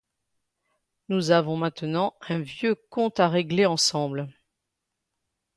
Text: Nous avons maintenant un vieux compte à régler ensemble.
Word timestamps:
Nous 1.09 1.29
avons 1.29 1.57
maintenant 1.57 2.15
un 2.27 2.39
vieux 2.39 2.73
compte 2.89 3.19
à 3.19 3.29
régler 3.29 3.67
ensemble. 3.67 4.29